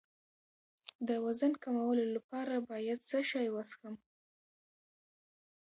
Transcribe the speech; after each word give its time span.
د 1.07 1.09
وزن 1.25 1.53
کمولو 1.63 2.03
لپاره 2.15 2.55
باید 2.69 2.99
څه 3.09 3.19
شی 3.29 3.47
وڅښم؟ 3.55 3.95